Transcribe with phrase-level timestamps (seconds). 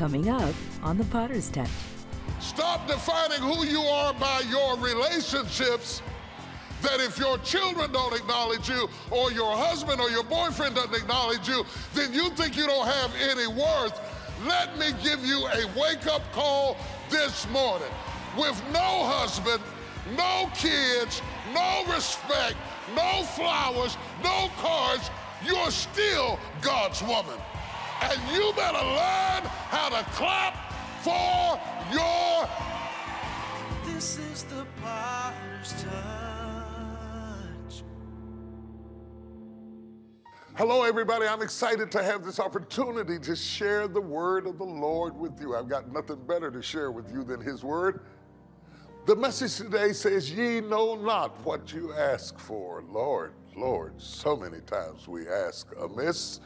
[0.00, 1.68] Coming up on the Potter's Touch.
[2.40, 6.00] Stop defining who you are by your relationships.
[6.80, 11.46] That if your children don't acknowledge you, or your husband or your boyfriend doesn't acknowledge
[11.46, 14.00] you, then you think you don't have any worth.
[14.46, 16.78] Let me give you a wake up call
[17.10, 17.92] this morning.
[18.38, 19.60] With no husband,
[20.16, 21.20] no kids,
[21.52, 22.56] no respect,
[22.96, 25.10] no flowers, no cards,
[25.44, 27.36] you're still God's woman.
[28.02, 30.72] And you better learn how to clap
[31.02, 31.60] for
[31.92, 32.48] your.
[33.84, 35.90] This is the potter's touch.
[40.56, 41.26] Hello, everybody.
[41.26, 45.54] I'm excited to have this opportunity to share the word of the Lord with you.
[45.54, 48.00] I've got nothing better to share with you than His word.
[49.06, 52.82] The message today says, Ye know not what you ask for.
[52.82, 56.40] Lord, Lord, so many times we ask amiss.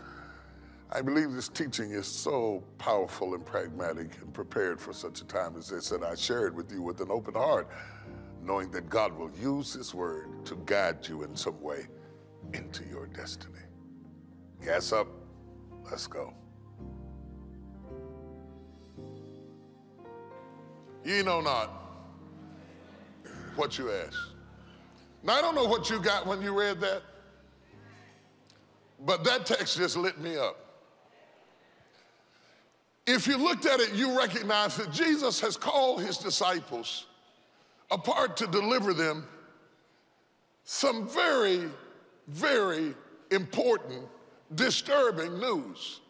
[0.92, 5.56] I believe this teaching is so powerful and pragmatic and prepared for such a time
[5.56, 7.68] as this that I share it with you with an open heart,
[8.42, 11.86] knowing that God will use His word to guide you in some way
[12.52, 13.58] into your destiny.
[14.64, 15.08] Gas up,
[15.90, 16.32] let's go.
[21.04, 21.70] Ye know not
[23.56, 24.16] what you ask.
[25.22, 27.02] Now, I don't know what you got when you read that,
[29.00, 30.63] but that text just lit me up.
[33.06, 37.06] If you looked at it, you recognize that Jesus has called his disciples
[37.90, 39.26] apart to deliver them
[40.64, 41.68] some very,
[42.28, 42.94] very
[43.30, 44.06] important,
[44.54, 46.00] disturbing news.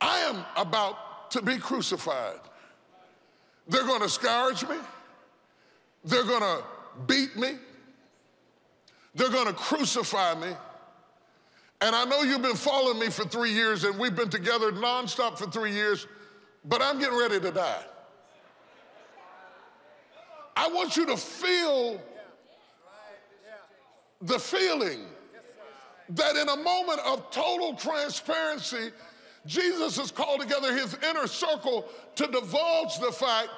[0.00, 2.40] I am about to be crucified.
[3.66, 4.76] They're going to scourge me.
[6.04, 6.62] They're going to
[7.06, 7.56] beat me.
[9.14, 10.52] They're going to crucify me.
[11.80, 15.38] And I know you've been following me for three years and we've been together nonstop
[15.38, 16.06] for three years,
[16.64, 17.84] but I'm getting ready to die.
[20.56, 22.00] I want you to feel
[24.22, 25.00] the feeling
[26.10, 28.90] that in a moment of total transparency,
[29.46, 33.48] Jesus has called together his inner circle to divulge the fact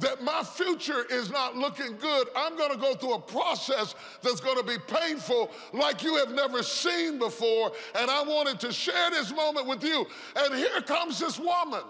[0.00, 2.28] that my future is not looking good.
[2.34, 6.32] I'm going to go through a process that's going to be painful like you have
[6.32, 7.72] never seen before.
[7.94, 10.06] And I wanted to share this moment with you.
[10.36, 11.82] And here comes this woman.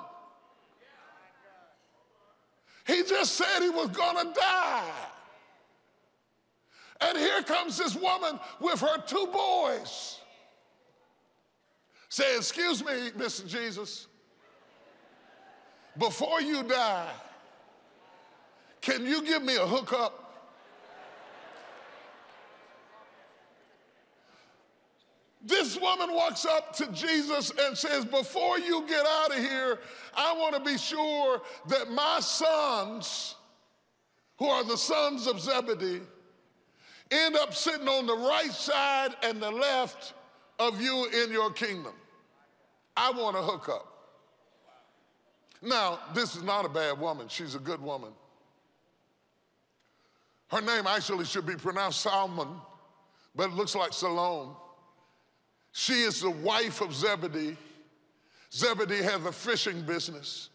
[2.86, 4.90] He just said he was going to die.
[7.00, 10.18] And here comes this woman with her two boys.
[12.08, 13.46] Say, excuse me, Mr.
[13.46, 14.06] Jesus,
[15.96, 17.08] before you die,
[18.82, 20.18] can you give me a hookup?
[25.44, 29.78] This woman walks up to Jesus and says, Before you get out of here,
[30.14, 33.36] I want to be sure that my sons,
[34.38, 36.00] who are the sons of Zebedee,
[37.10, 40.14] end up sitting on the right side and the left
[40.60, 41.94] of you in your kingdom.
[42.96, 43.88] I want to hook up.
[45.60, 48.12] Now, this is not a bad woman, she's a good woman.
[50.52, 52.48] Her name actually should be pronounced Salmon,
[53.34, 54.54] but it looks like Salome.
[55.72, 57.56] She is the wife of Zebedee.
[58.52, 60.50] Zebedee has a fishing business.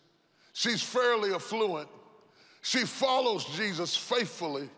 [0.54, 1.90] She's fairly affluent.
[2.62, 4.70] She follows Jesus faithfully.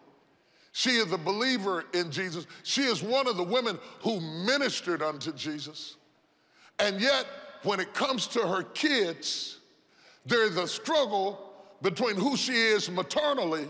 [0.72, 2.48] She is a believer in Jesus.
[2.64, 5.98] She is one of the women who ministered unto Jesus.
[6.80, 7.26] And yet,
[7.64, 9.58] when it comes to her kids,
[10.26, 13.68] there is a struggle between who she is maternally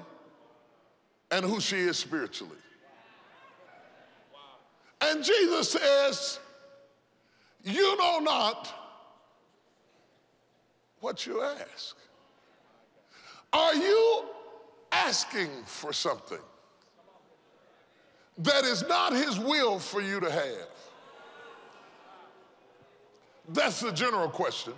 [1.31, 2.57] and who she is spiritually.
[5.01, 6.39] And Jesus says,
[7.63, 8.73] You know not
[10.99, 11.95] what you ask.
[13.53, 14.25] Are you
[14.91, 16.39] asking for something
[18.39, 20.69] that is not His will for you to have?
[23.49, 24.73] That's the general question.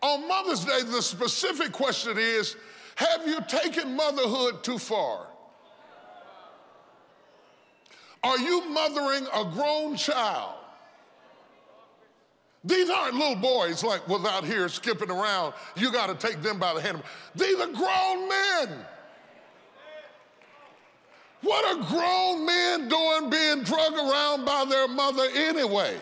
[0.00, 2.56] On Mother's Day, the specific question is
[2.96, 5.26] Have you taken motherhood too far?
[8.24, 10.54] Are you mothering a grown child?
[12.64, 15.54] These aren't little boys like without here skipping around.
[15.76, 17.02] You got to take them by the hand.
[17.34, 18.86] These are grown men.
[21.40, 25.96] What are grown men doing being drug around by their mother anyway?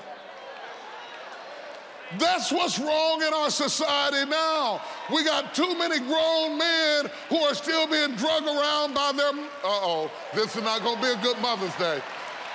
[2.19, 4.83] That's what's wrong in our society now.
[5.13, 9.31] We got too many grown men who are still being drug around by their.
[9.31, 9.35] Uh
[9.65, 12.01] oh, this is not going to be a good Mother's Day.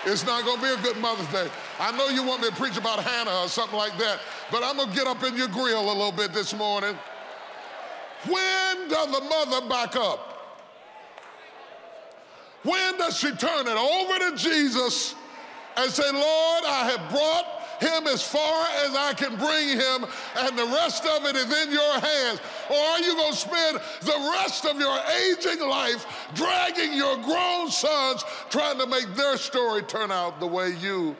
[0.06, 1.50] It's not going to be a good Mother's Day.
[1.80, 4.20] I know you want me to preach about Hannah or something like that,
[4.52, 6.96] but I'm going to get up in your grill a little bit this morning.
[8.28, 10.36] When does the mother back up?
[12.64, 15.16] When does she turn it over to Jesus
[15.78, 20.06] and say, Lord, I have brought him as far as I can bring him,
[20.38, 22.40] and the rest of it is in your hands?
[22.70, 27.70] Or are you going to spend the rest of your aging life dragging your grown
[27.70, 31.16] sons trying to make their story turn out the way you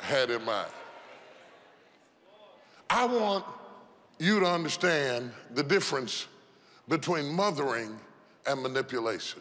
[0.00, 0.70] had in mind?
[2.88, 3.44] I want
[4.18, 6.26] you to understand the difference
[6.88, 7.98] between mothering
[8.46, 9.40] and manipulation.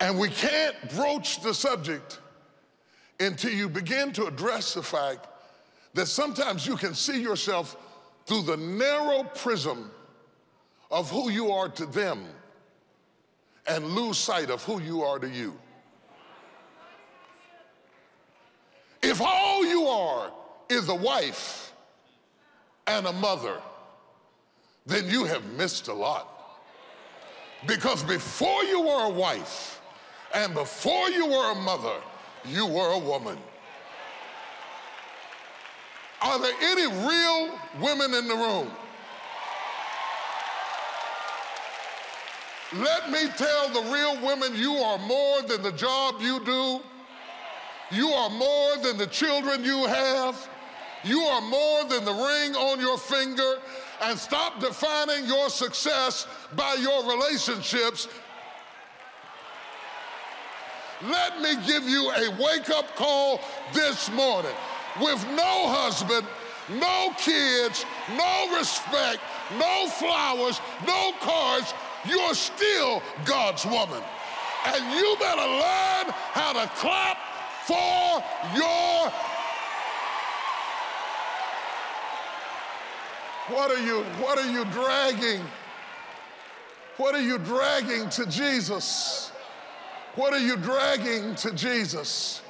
[0.00, 2.20] And we can't broach the subject
[3.18, 5.26] until you begin to address the fact
[5.94, 7.76] that sometimes you can see yourself
[8.26, 9.90] through the narrow prism
[10.90, 12.24] of who you are to them
[13.66, 15.58] and lose sight of who you are to you.
[19.02, 20.32] If all you are
[20.68, 21.72] is a wife
[22.86, 23.60] and a mother,
[24.86, 26.28] then you have missed a lot.
[27.66, 29.77] Because before you were a wife
[30.34, 31.96] and before you were a mother,
[32.44, 33.38] you were a woman.
[36.20, 38.70] Are there any real women in the room?
[42.74, 46.80] Let me tell the real women you are more than the job you do.
[47.90, 50.48] You are more than the children you have.
[51.04, 53.58] You are more than the ring on your finger.
[54.02, 58.08] And stop defining your success by your relationships.
[61.06, 63.40] Let me give you a wake up call
[63.72, 64.54] this morning.
[65.00, 66.26] With no husband,
[66.68, 67.84] no kids,
[68.16, 69.18] no respect,
[69.58, 71.72] no flowers, no cards,
[72.08, 74.02] you're still God's woman.
[74.66, 77.16] And you better learn how to clap
[77.64, 78.24] for
[78.56, 79.12] your.
[83.56, 85.42] What are you, what are you dragging?
[86.96, 89.30] What are you dragging to Jesus?
[90.14, 92.42] What are you dragging to Jesus?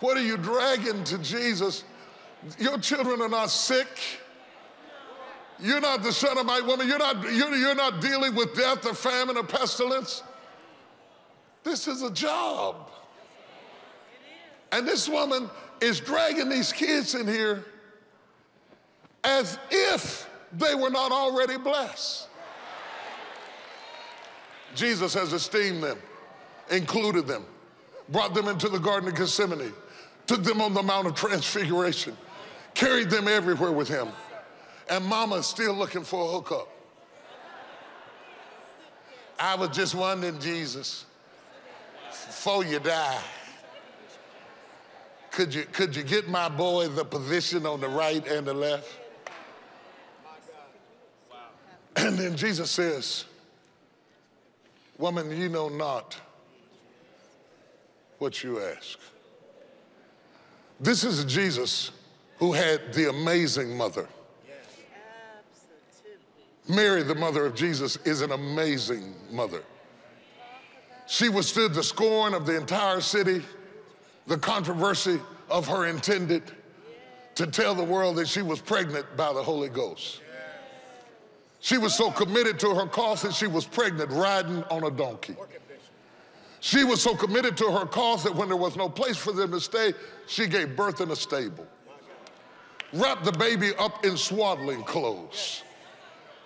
[0.00, 1.84] What are you dragging to Jesus?
[2.58, 3.88] Your children are not sick.
[5.60, 6.86] You're not the Shunammite woman.
[6.86, 10.22] You're not, you're, you're not dealing with death or famine or pestilence.
[11.64, 12.90] This is a job.
[14.70, 15.50] And this woman
[15.80, 17.64] is dragging these kids in here
[19.24, 22.28] as if they were not already blessed.
[24.74, 25.98] Jesus has esteemed them,
[26.70, 27.44] included them,
[28.08, 29.72] brought them into the Garden of Gethsemane,
[30.26, 32.16] took them on the Mount of Transfiguration,
[32.74, 34.08] carried them everywhere with him.
[34.90, 36.68] And mama's still looking for a hookup.
[39.38, 41.04] I was just wondering, Jesus,
[42.10, 43.20] before you die,
[45.30, 48.90] could you, could you get my boy the position on the right and the left?
[51.96, 53.24] And then Jesus says,
[54.98, 56.20] Woman, you know not
[58.18, 58.98] what you ask.
[60.80, 61.90] This is Jesus
[62.38, 64.08] who had the amazing mother.
[66.68, 69.62] Mary, the mother of Jesus, is an amazing mother.
[71.06, 73.42] She withstood the scorn of the entire city,
[74.26, 75.18] the controversy
[75.48, 76.42] of her intended
[77.36, 80.20] to tell the world that she was pregnant by the Holy Ghost.
[81.60, 85.34] She was so committed to her cause that she was pregnant riding on a donkey.
[86.60, 89.52] She was so committed to her cause that when there was no place for them
[89.52, 89.92] to stay,
[90.26, 91.66] she gave birth in a stable.
[92.92, 95.62] Wrapped the baby up in swaddling clothes.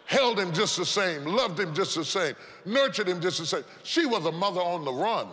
[0.06, 2.34] Held him just the same, loved him just the same,
[2.66, 3.64] nurtured him just the same.
[3.82, 5.28] She was a mother on the run.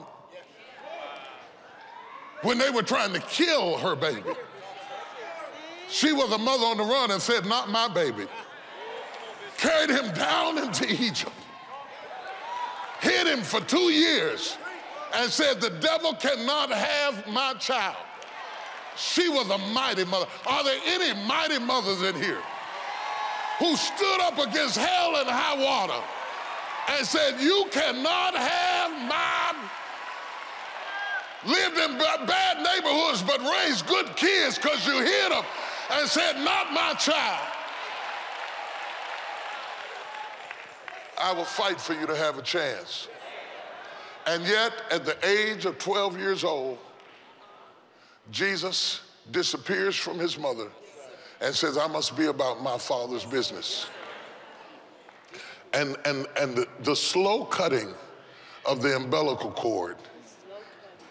[2.44, 4.32] When they were trying to kill her baby,
[5.90, 8.28] she was a mother on the run and said, Not my baby
[9.60, 11.32] carried him down into Egypt,
[13.02, 14.58] hid him for two years,
[15.14, 17.98] and said, The devil cannot have my child.
[18.98, 20.28] She was a mighty mother.
[20.46, 22.42] Are there any mighty mothers in here
[23.60, 26.02] who stood up against hell and high water
[26.90, 29.40] and said, You cannot have my
[31.46, 35.44] lived in bad neighborhoods but raised good kids because you hid them
[35.92, 37.48] and said, Not my child.
[41.22, 43.08] I will fight for you to have a chance.
[44.30, 46.78] And yet, at the age of 12 years old,
[48.30, 50.68] Jesus disappears from his mother
[51.42, 53.88] and says, I must be about my father's business.
[55.74, 57.92] And, and, and the, the slow cutting
[58.68, 59.98] of the umbilical cord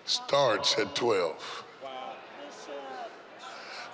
[0.05, 1.65] starts at 12.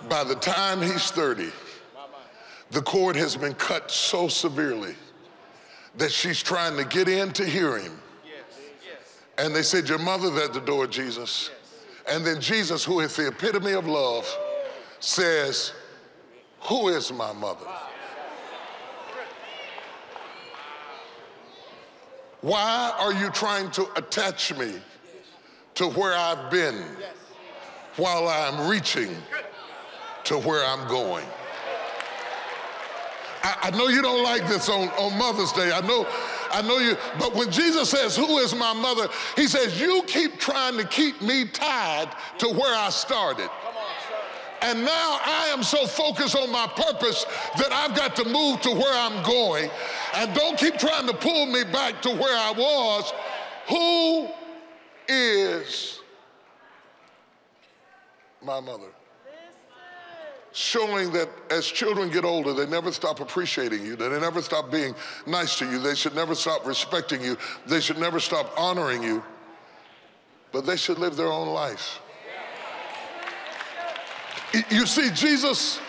[0.06, 1.48] By the time he's 30,
[2.72, 4.96] the cord has been cut so severely
[5.96, 8.02] that she's trying to get in to hear him.
[9.38, 11.50] And they said, Your mother's at the door, Jesus.
[12.08, 14.28] And then Jesus, who is the epitome of love,
[15.00, 15.72] says,
[16.62, 17.66] Who is my mother?
[22.40, 24.74] Why are you trying to attach me
[25.76, 26.84] to where I've been
[27.96, 29.16] while I'm reaching
[30.24, 31.24] to where I'm going?
[33.42, 35.72] I, I know you don't like this on, on Mother's Day.
[35.72, 36.06] I know,
[36.54, 39.08] I know you, but when Jesus says, Who is my mother?
[39.34, 43.50] He says, You keep trying to keep me tied to where I started.
[44.62, 47.26] And now I am so focused on my purpose
[47.58, 49.68] that I've got to move to where I'm going.
[50.14, 53.12] And don't keep trying to pull me back to where I was.
[53.68, 54.28] Who
[55.12, 56.00] is
[58.42, 58.88] my mother?
[60.56, 64.70] Showing that as children get older, they never stop appreciating you, that they never stop
[64.70, 64.94] being
[65.26, 69.23] nice to you, they should never stop respecting you, they should never stop honoring you,
[70.52, 72.00] but they should live their own life.
[74.70, 75.80] You see, Jesus,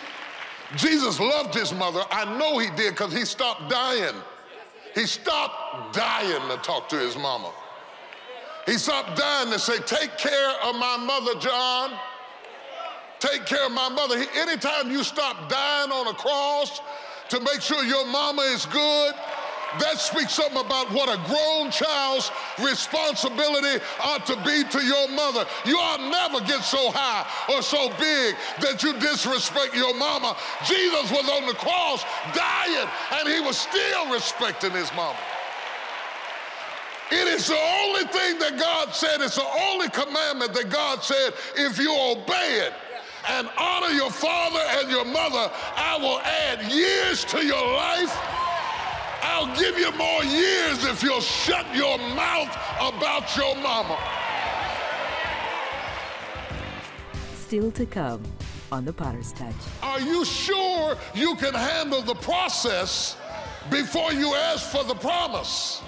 [0.74, 2.02] Jesus loved his mother.
[2.10, 4.16] I know he did because he stopped dying.
[4.96, 7.52] He stopped dying to talk to his mama.
[8.66, 11.92] He stopped dying to say, Take care of my mother, John.
[13.18, 14.22] Take care of my mother.
[14.36, 16.80] Anytime you stop dying on a cross
[17.30, 19.14] to make sure your mama is good,
[19.80, 22.30] that speaks something about what a grown child's
[22.62, 25.44] responsibility ought to be to your mother.
[25.64, 30.36] You ought never get so high or so big that you disrespect your mama.
[30.64, 32.04] Jesus was on the cross
[32.34, 32.88] dying,
[33.20, 35.18] and he was still respecting his mama.
[37.10, 41.34] It is the only thing that God said, it's the only commandment that God said,
[41.56, 42.72] if you obey it
[43.28, 48.16] and honor your father and your mother, I will add years to your life
[49.28, 53.98] I'll give you more years if you'll shut your mouth about your mama.
[57.34, 58.22] Still to come
[58.70, 59.54] on the Potter's Touch.
[59.82, 63.16] Are you sure you can handle the process
[63.68, 65.82] before you ask for the promise?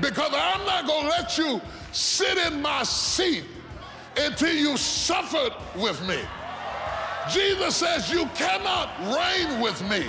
[0.00, 1.60] Because I'm not going to let you
[1.92, 3.44] sit in my seat
[4.16, 6.18] until you suffered with me.
[7.30, 10.06] Jesus says you cannot reign with me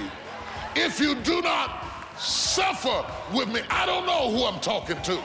[0.75, 1.85] if you do not
[2.19, 3.05] suffer
[3.35, 3.61] with me.
[3.69, 5.19] I don't know who I'm talking to,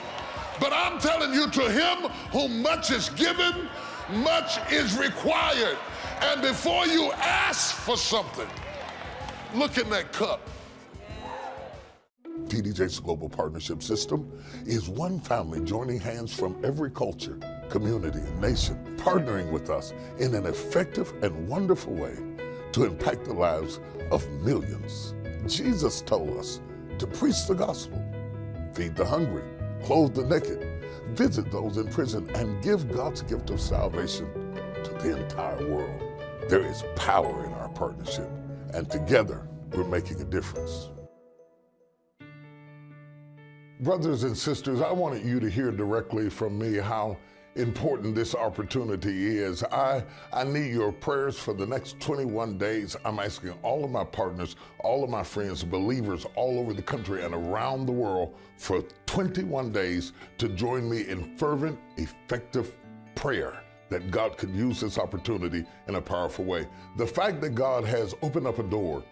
[0.61, 3.69] but I'm telling you to him whom much is given,
[4.11, 5.77] much is required.
[6.23, 8.49] And before you ask for something,
[9.55, 10.49] look in that cup.
[12.47, 14.31] TDJ's Global Partnership System
[14.67, 17.39] is one family joining hands from every culture,
[17.73, 22.15] community, and nation, partnering with us in an effective and wonderful way
[22.71, 25.15] to impact the lives of millions.
[25.47, 26.61] Jesus told us
[26.99, 28.05] to preach the gospel,
[28.75, 29.45] feed the hungry,
[29.83, 30.85] clothe the naked,
[31.17, 34.27] visit those in prison, and give God's gift of salvation
[34.85, 36.03] to the entire world.
[36.51, 38.29] There is power in our partnership,
[38.75, 40.91] and together we're making a difference.
[43.81, 47.17] Brothers and sisters, I wanted you to hear directly from me how
[47.57, 49.63] important this opportunity is.
[49.65, 52.97] I, I need your prayers for the next 21 days.
[53.05, 57.25] I'm asking all of my partners, all of my friends, believers all over the country
[57.25, 62.77] and around the world for 21 days to join me in fervent, effective
[63.15, 66.67] prayer that God could use this opportunity in a powerful way.
[66.97, 69.05] The fact that God has opened up a door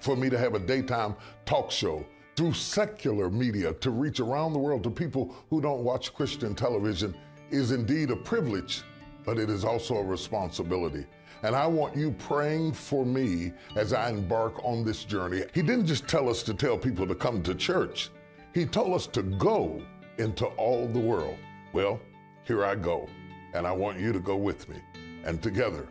[0.00, 1.14] for me to have a daytime
[1.44, 2.04] talk show
[2.36, 7.14] through secular media to reach around the world to people who don't watch Christian television
[7.50, 8.82] is indeed a privilege,
[9.24, 11.06] but it is also a responsibility.
[11.42, 15.44] And I want you praying for me as I embark on this journey.
[15.54, 18.10] He didn't just tell us to tell people to come to church,
[18.54, 19.82] He told us to go
[20.18, 21.36] into all the world.
[21.72, 22.00] Well,
[22.44, 23.08] here I go,
[23.54, 24.76] and I want you to go with me.
[25.24, 25.86] And together,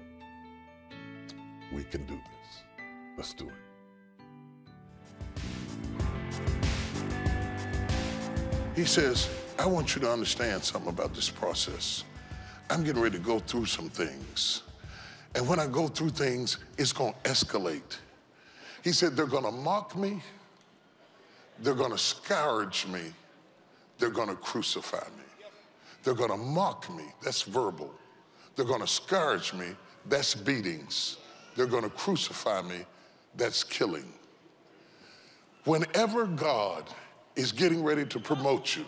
[1.71, 2.63] we can do this.
[3.17, 3.53] Let's do it.
[8.75, 12.03] He says, I want you to understand something about this process.
[12.69, 14.63] I'm getting ready to go through some things.
[15.33, 17.97] And when I go through things, it's going to escalate.
[18.83, 20.21] He said, They're going to mock me,
[21.59, 23.01] they're going to scourge me,
[23.97, 25.23] they're going to crucify me.
[26.03, 27.91] They're going to mock me, that's verbal.
[28.55, 29.67] They're going to scourge me,
[30.07, 31.17] that's beatings.
[31.55, 32.85] They're going to crucify me,
[33.35, 34.11] that's killing.
[35.63, 36.83] Whenever God
[37.35, 38.85] is getting ready to promote you,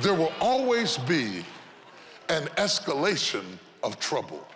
[0.00, 1.44] there will always be
[2.28, 3.44] an escalation
[3.82, 4.46] of trouble.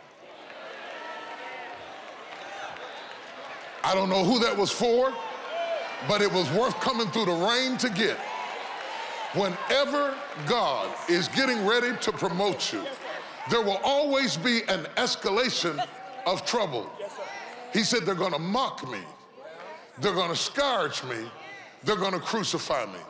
[3.84, 5.12] I don't know who that was for,
[6.06, 8.16] but it was worth coming through the rain to get.
[9.34, 10.14] Whenever
[10.46, 12.84] God is getting ready to promote you,
[13.50, 15.84] there will always be an escalation
[16.26, 16.90] of trouble.
[17.72, 19.00] He said, They're gonna mock me,
[19.98, 21.16] they're gonna scourge me,
[21.82, 23.00] they're gonna crucify me.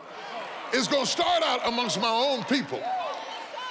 [0.72, 2.82] It's gonna start out amongst my own people.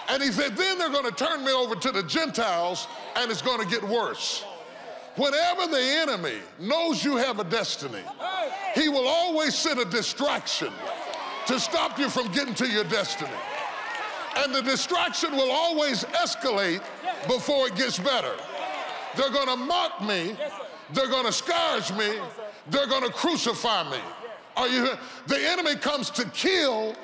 [0.07, 3.65] And he said, Then they're gonna turn me over to the Gentiles, and it's gonna
[3.65, 4.43] get worse.
[5.15, 8.03] Whenever the enemy knows you have a destiny,
[8.75, 10.71] he will always send a distraction
[11.47, 13.31] to stop you from getting to your destiny.
[14.37, 16.81] And the distraction will always escalate
[17.27, 18.33] before it gets better.
[19.17, 20.37] They're gonna mock me,
[20.93, 22.19] they're gonna scourge me,
[22.69, 23.99] they're gonna crucify me.
[24.57, 24.89] Are you?
[25.27, 26.95] The enemy comes to kill,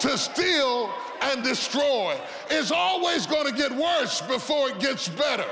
[0.00, 2.16] to steal, and destroy.
[2.50, 5.48] It's always gonna get worse before it gets better.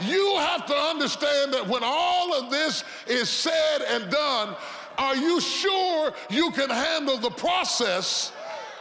[0.00, 4.56] You have to understand that when all of this is said and done,
[4.98, 8.32] are you sure you can handle the process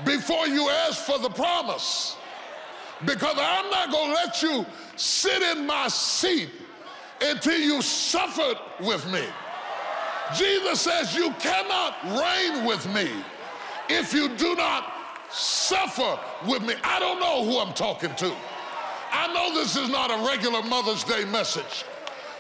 [0.04, 2.16] before you ask for the promise?
[3.06, 6.50] Because I'm not going to let you sit in my seat
[7.22, 9.24] until you suffered with me.
[10.36, 13.10] Jesus says, You cannot reign with me
[13.90, 14.94] if you do not
[15.32, 16.74] suffer with me.
[16.84, 18.36] I don't know who I'm talking to.
[19.12, 21.84] I know this is not a regular Mother's Day message,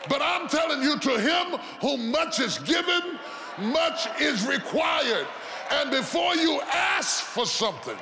[0.07, 3.19] but I'm telling you, to him whom much is given,
[3.60, 5.27] much is required.
[5.71, 7.98] And before you ask for something,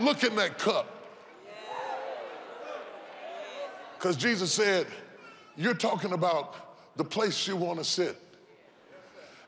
[0.00, 0.94] look in that cup.
[3.98, 4.86] Because Jesus said,
[5.56, 8.16] You're talking about the place you want to sit.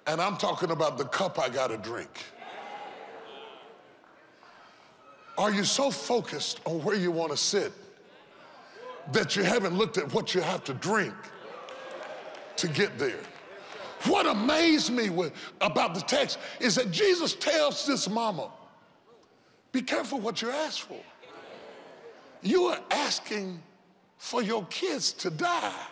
[0.07, 2.11] And I'm talking about the cup I got to drink.
[5.39, 7.73] Are you so focused on where you want to sit
[9.13, 11.15] that you haven't looked at what you have to drink
[12.57, 13.21] to get there?
[14.05, 18.51] What amazed me with, about the text is that Jesus tells this mama,
[19.73, 21.01] be careful what you ask for.
[22.43, 23.63] You are asking
[24.17, 25.87] for your kids to die.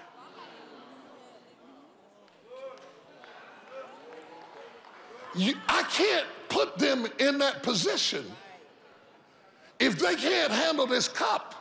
[5.35, 8.25] You, I can't put them in that position
[9.79, 11.55] if they can't handle this cup.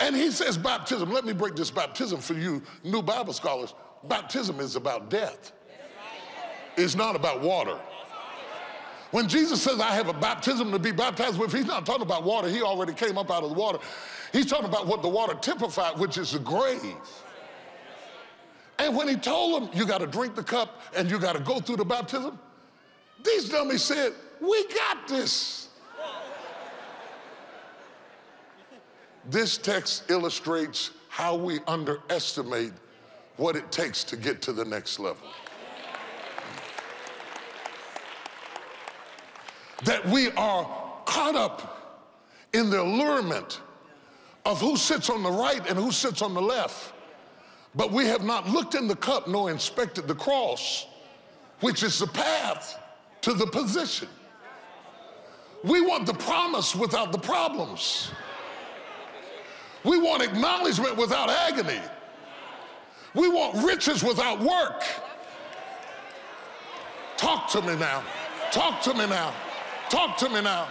[0.00, 1.12] And he says baptism.
[1.12, 3.74] Let me break this baptism for you new Bible scholars.
[4.04, 5.52] Baptism is about death.
[6.76, 7.78] It's not about water.
[9.12, 12.24] When Jesus says, I have a baptism to be baptized with, he's not talking about
[12.24, 12.48] water.
[12.48, 13.78] He already came up out of the water.
[14.32, 16.96] He's talking about what the water typified, which is the grave.
[18.92, 21.40] And when he told them, you got to drink the cup and you got to
[21.40, 22.38] go through the baptism,
[23.24, 25.70] these dummies said, We got this.
[29.30, 32.74] this text illustrates how we underestimate
[33.38, 35.26] what it takes to get to the next level.
[39.84, 40.64] That we are
[41.06, 42.04] caught up
[42.52, 43.62] in the allurement
[44.44, 46.92] of who sits on the right and who sits on the left.
[47.74, 50.86] But we have not looked in the cup nor inspected the cross,
[51.60, 52.78] which is the path
[53.22, 54.08] to the position.
[55.64, 58.10] We want the promise without the problems.
[59.84, 61.80] We want acknowledgement without agony.
[63.14, 64.82] We want riches without work.
[67.16, 68.02] Talk to me now.
[68.50, 69.32] Talk to me now.
[69.88, 70.68] Talk to me now.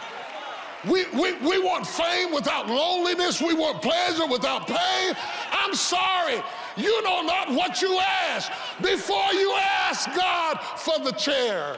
[0.89, 3.41] We, we, we want fame without loneliness.
[3.41, 5.15] We want pleasure without pain.
[5.51, 6.41] I'm sorry.
[6.75, 8.51] You know not what you ask.
[8.81, 11.77] Before you ask God for the chair,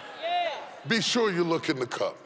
[0.88, 2.18] be sure you look in the cup.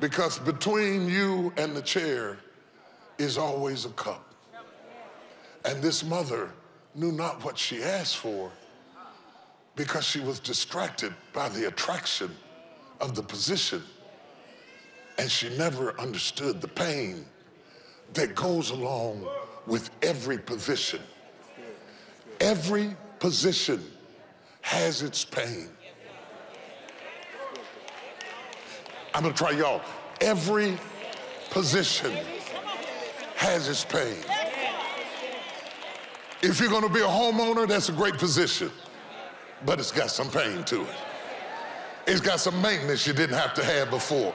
[0.00, 2.38] Because between you and the chair
[3.18, 4.24] is always a cup.
[5.64, 6.50] And this mother
[6.96, 8.50] knew not what she asked for
[9.76, 12.30] because she was distracted by the attraction
[13.02, 13.82] of the position.
[15.18, 17.26] And she never understood the pain
[18.14, 19.26] that goes along
[19.66, 21.00] with every position.
[22.40, 23.84] Every position
[24.62, 25.68] has its pain.
[29.14, 29.82] I'm gonna try y'all.
[30.20, 30.78] Every
[31.50, 32.16] position
[33.36, 34.16] has its pain.
[36.42, 38.70] If you're gonna be a homeowner, that's a great position,
[39.66, 41.11] but it's got some pain to it.
[42.06, 44.34] It's got some maintenance you didn't have to have before.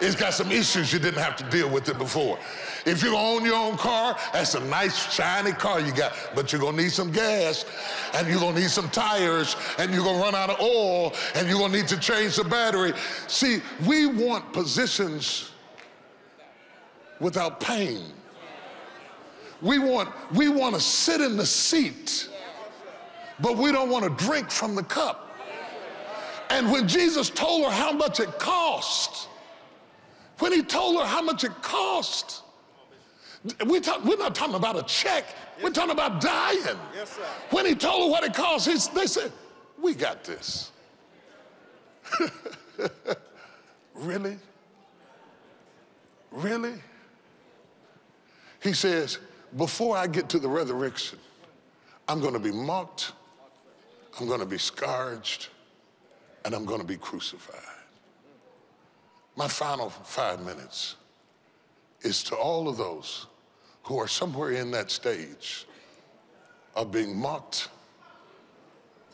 [0.00, 2.38] It's got some issues you didn't have to deal with it before.
[2.84, 6.60] If you own your own car, that's a nice shiny car you got, but you're
[6.60, 7.64] gonna need some gas,
[8.14, 11.58] and you're gonna need some tires, and you're gonna run out of oil, and you're
[11.58, 12.92] gonna need to change the battery.
[13.28, 15.52] See, we want positions
[17.20, 18.02] without pain.
[19.62, 22.28] We want, we want to sit in the seat,
[23.40, 25.23] but we don't want to drink from the cup.
[26.54, 29.28] And when Jesus told her how much it cost,
[30.38, 32.44] when he told her how much it cost,
[33.66, 35.24] we talk, we're not talking about a check.
[35.60, 36.78] We're talking about dying.
[36.94, 37.22] Yes, sir.
[37.50, 39.32] When he told her what it cost, he, they said,
[39.82, 40.70] We got this.
[43.94, 44.38] really?
[46.30, 46.74] Really?
[48.62, 49.18] He says,
[49.56, 51.18] Before I get to the resurrection,
[52.06, 53.10] I'm going to be mocked,
[54.20, 55.48] I'm going to be scourged,
[56.44, 57.60] and I'm going to be crucified.
[59.36, 60.96] My final five minutes
[62.02, 63.26] is to all of those
[63.82, 65.66] who are somewhere in that stage
[66.76, 67.68] of being mocked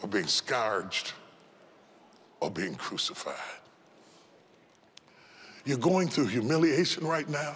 [0.02, 1.12] or being scourged
[2.40, 3.34] or being crucified.
[5.64, 7.54] You're going through humiliation right now.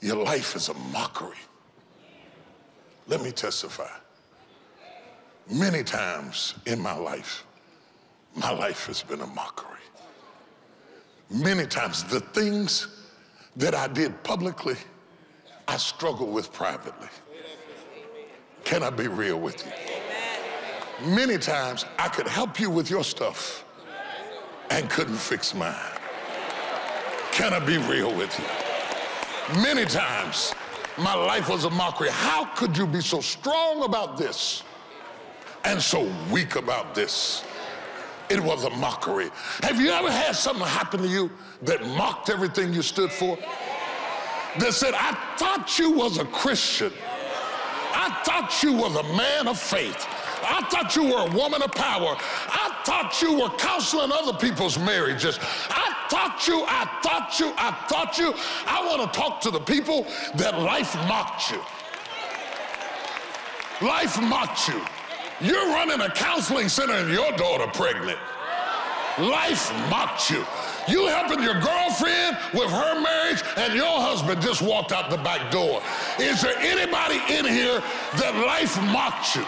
[0.00, 1.36] Your life is a mockery.
[3.06, 3.90] Let me testify.
[5.50, 7.44] Many times in my life,
[8.34, 9.66] my life has been a mockery.
[11.30, 12.88] Many times, the things
[13.56, 14.76] that I did publicly,
[15.68, 17.08] I struggle with privately.
[18.64, 21.10] Can I be real with you?
[21.14, 23.64] Many times, I could help you with your stuff
[24.70, 25.74] and couldn't fix mine.
[27.32, 29.62] Can I be real with you?
[29.62, 30.54] Many times,
[30.98, 32.10] my life was a mockery.
[32.10, 34.62] How could you be so strong about this
[35.64, 37.44] and so weak about this?
[38.30, 39.28] It was a mockery.
[39.62, 41.30] Have you ever had something happen to you
[41.62, 43.36] that mocked everything you stood for?
[44.58, 46.92] That said, I thought you was a Christian.
[47.92, 50.06] I thought you was a man of faith.
[50.42, 52.16] I thought you were a woman of power.
[52.18, 55.38] I thought you were counseling other people's marriages.
[55.68, 58.32] I thought you, I thought you, I thought you.
[58.66, 61.60] I want to talk to the people that life mocked you.
[63.86, 64.80] Life mocked you.
[65.40, 68.18] You're running a counseling center and your daughter pregnant.
[69.18, 70.44] Life mocked you.
[70.86, 75.50] You helping your girlfriend with her marriage and your husband just walked out the back
[75.50, 75.82] door.
[76.18, 77.82] Is there anybody in here
[78.16, 79.46] that life mocked you?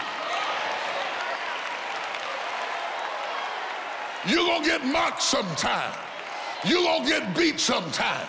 [4.25, 5.93] You're gonna get mocked sometime.
[6.65, 8.27] You're gonna get beat sometime.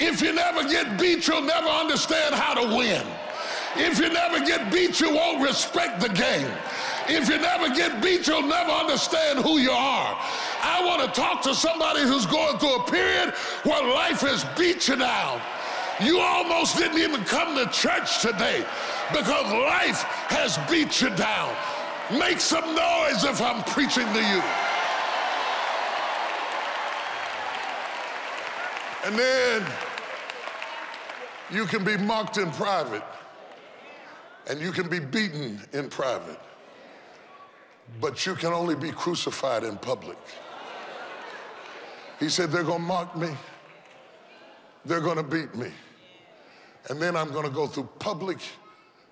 [0.00, 3.06] If you never get beat, you'll never understand how to win.
[3.76, 6.50] If you never get beat, you won't respect the game.
[7.08, 10.18] If you never get beat, you'll never understand who you are.
[10.62, 14.88] I want to talk to somebody who's going through a period where life has beat
[14.88, 15.40] you down.
[16.00, 18.64] You almost didn't even come to church today
[19.12, 21.54] because life has beat you down.
[22.18, 24.42] Make some noise if I'm preaching to you.
[29.06, 29.64] And then
[31.50, 33.04] you can be mocked in private
[34.48, 36.38] and you can be beaten in private,
[38.00, 40.18] but you can only be crucified in public.
[42.18, 43.30] He said, They're gonna mock me,
[44.84, 45.70] they're gonna beat me,
[46.88, 48.38] and then I'm gonna go through public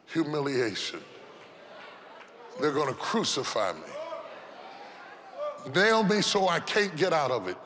[0.06, 1.00] humiliation.
[2.60, 3.80] They're gonna crucify me,
[5.74, 7.56] nail me so I can't get out of it,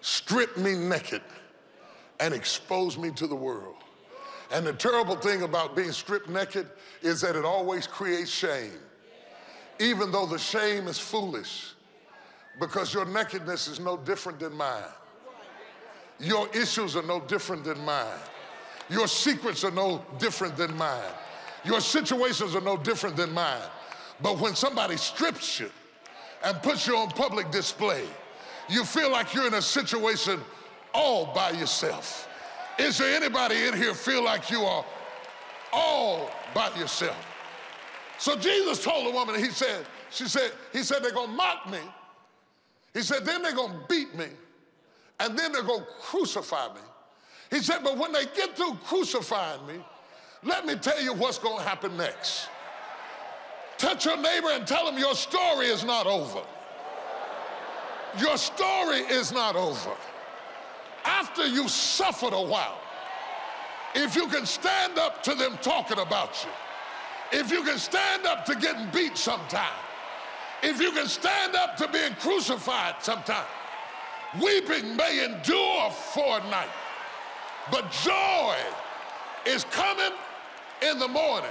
[0.00, 1.22] strip me naked,
[2.20, 3.74] and expose me to the world.
[4.52, 6.68] And the terrible thing about being stripped naked
[7.02, 8.78] is that it always creates shame,
[9.78, 11.72] even though the shame is foolish,
[12.58, 14.82] because your nakedness is no different than mine.
[16.18, 18.18] Your issues are no different than mine.
[18.88, 21.12] Your secrets are no different than mine.
[21.64, 23.60] Your situations are no different than mine.
[24.22, 25.70] But when somebody strips you
[26.44, 28.04] and puts you on public display,
[28.68, 30.40] you feel like you're in a situation
[30.94, 32.28] all by yourself.
[32.78, 34.84] Is there anybody in here feel like you are
[35.72, 37.16] all by yourself?
[38.18, 41.78] So Jesus told the woman, he said, she said, he said, they're gonna mock me.
[42.94, 44.26] He said, then they're gonna beat me,
[45.20, 46.80] and then they're gonna crucify me.
[47.50, 49.74] He said, but when they get through crucifying me,
[50.42, 52.48] let me tell you what's gonna happen next.
[53.78, 56.42] Touch your neighbor and tell him your story is not over.
[58.18, 59.94] Your story is not over
[61.06, 62.78] after you suffered a while,
[63.94, 66.50] if you can stand up to them talking about you,
[67.32, 69.74] if you can stand up to getting beat sometime,
[70.62, 73.46] if you can stand up to being crucified sometime,
[74.40, 76.68] Weeping may endure for a night,
[77.70, 78.54] but joy
[79.46, 80.12] is coming
[80.82, 81.50] in the morning.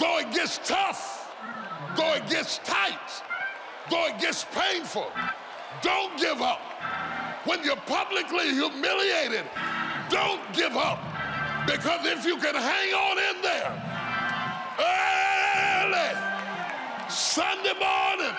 [0.00, 1.32] Though it gets tough,
[1.96, 3.22] though it gets tight,
[3.90, 5.06] though it gets painful,
[5.82, 6.60] don't give up.
[7.44, 9.44] When you're publicly humiliated,
[10.10, 10.98] don't give up.
[11.66, 13.97] Because if you can hang on in there
[17.28, 18.34] Sunday morning,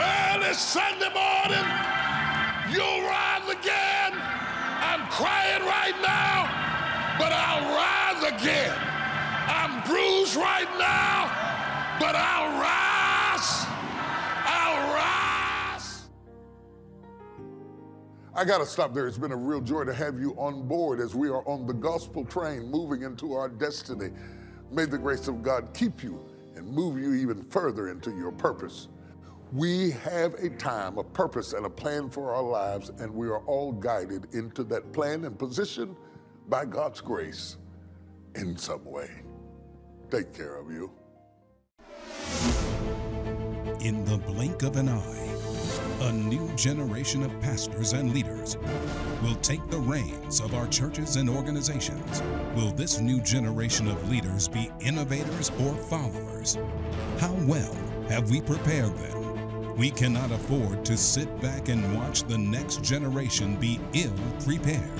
[0.00, 1.66] early Sunday morning,
[2.74, 4.12] you'll rise again.
[4.82, 6.50] I'm crying right now,
[7.20, 8.76] but I'll rise again.
[9.46, 11.30] I'm bruised right now,
[12.00, 12.91] but I'll rise.
[18.42, 19.06] I got to stop there.
[19.06, 21.72] It's been a real joy to have you on board as we are on the
[21.72, 24.10] gospel train moving into our destiny.
[24.72, 26.20] May the grace of God keep you
[26.56, 28.88] and move you even further into your purpose.
[29.52, 33.44] We have a time, a purpose, and a plan for our lives, and we are
[33.46, 35.94] all guided into that plan and position
[36.48, 37.58] by God's grace
[38.34, 39.08] in some way.
[40.10, 40.90] Take care of you.
[43.82, 45.31] In the blink of an eye,
[46.02, 48.56] a new generation of pastors and leaders
[49.22, 52.22] will take the reins of our churches and organizations.
[52.56, 56.58] Will this new generation of leaders be innovators or followers?
[57.18, 57.76] How well
[58.08, 59.76] have we prepared them?
[59.76, 64.12] We cannot afford to sit back and watch the next generation be ill
[64.44, 64.90] prepared.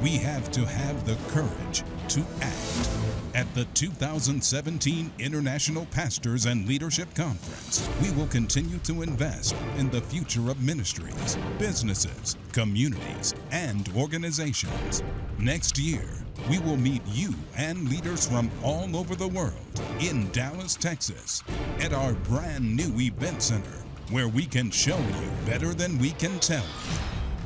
[0.00, 3.11] We have to have the courage to act.
[3.34, 10.02] At the 2017 International Pastors and Leadership Conference, we will continue to invest in the
[10.02, 15.02] future of ministries, businesses, communities, and organizations.
[15.38, 16.04] Next year,
[16.50, 21.42] we will meet you and leaders from all over the world in Dallas, Texas,
[21.80, 26.38] at our brand new event center where we can show you better than we can
[26.40, 26.98] tell you.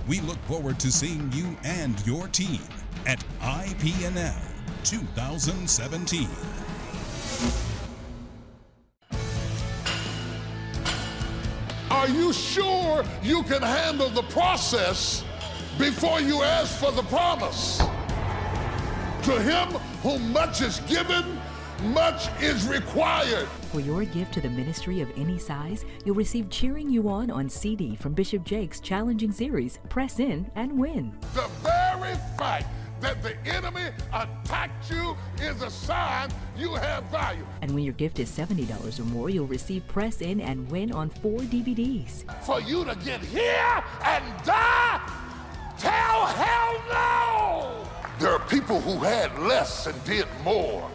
[0.08, 2.60] We look forward to seeing you and your team
[3.06, 6.28] at IPNL 2017.
[11.90, 15.24] Are you sure you can handle the process
[15.78, 17.78] before you ask for the promise?
[19.24, 19.68] To him
[20.02, 21.24] whom much is given,
[21.92, 23.48] much is required.
[23.72, 27.48] For your gift to the ministry of any size, you'll receive Cheering You On on
[27.48, 31.12] CD from Bishop Jakes' challenging series, Press In and Win.
[31.34, 32.68] The very fact
[33.00, 37.46] that the enemy attacked you is a sign you have value.
[37.62, 41.10] And when your gift is $70 or more, you'll receive Press In and Win on
[41.10, 42.24] four DVDs.
[42.44, 45.00] For you to get here and die,
[45.78, 47.88] tell hell no!
[48.18, 50.90] There are people who had less and did more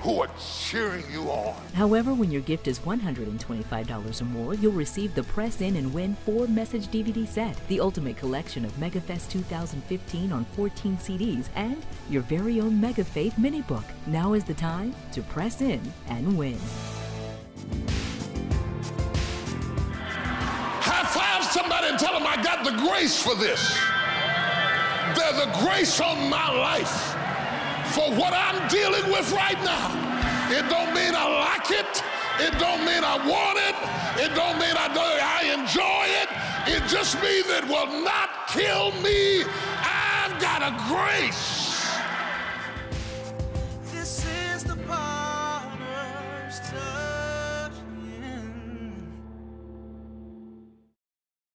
[0.00, 1.54] who are cheering you on.
[1.74, 6.14] However, when your gift is $125 or more, you'll receive the Press In and Win
[6.24, 12.22] 4 message DVD set, the ultimate collection of MegaFest 2015 on 14 CDs, and your
[12.22, 13.84] very own Mega Faith mini book.
[14.06, 16.58] Now is the time to press in and win.
[20.80, 23.76] High five somebody and tell them I got the grace for this.
[25.16, 27.17] There's a grace on my life
[27.98, 29.90] for what I'm dealing with right now.
[30.50, 31.92] It don't mean I like it.
[32.38, 33.74] It don't mean I want it.
[34.22, 36.28] It don't mean I, do, I enjoy it.
[36.76, 39.42] It just means it will not kill me.
[39.82, 41.67] I've got a grace